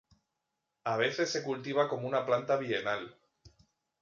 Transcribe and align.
A 0.83 0.97
veces 0.97 1.29
se 1.29 1.43
cultiva 1.43 1.87
como 1.87 2.07
una 2.07 2.25
planta 2.25 2.57
bienal. 2.57 3.15